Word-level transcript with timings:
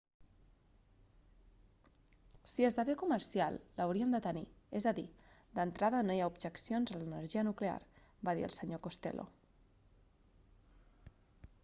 si 2.53 2.63
esdevé 2.69 2.95
comercial 3.01 3.59
l'hauríem 3.75 4.15
de 4.15 4.21
tenir 4.27 4.43
és 4.79 4.87
a 4.91 4.93
dir 5.01 5.05
d'entrada 5.59 5.99
no 6.07 6.15
hi 6.17 6.23
ha 6.23 6.29
objeccions 6.33 6.93
a 6.95 7.01
l'energia 7.03 7.45
nuclear 7.49 7.77
va 8.29 8.35
dir 8.41 8.47
el 8.49 8.55
sr 8.57 8.79
costello 8.87 9.27